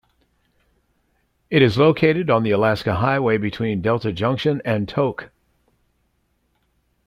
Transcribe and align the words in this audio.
It 1.51 1.61
is 1.61 1.77
located 1.77 2.31
on 2.31 2.41
the 2.41 2.49
Alaska 2.49 2.95
Highway 2.95 3.37
between 3.37 3.83
Delta 3.83 4.11
Junction 4.11 4.59
and 4.65 4.89
Tok. 4.89 5.29